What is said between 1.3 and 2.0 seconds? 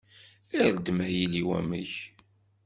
wamek.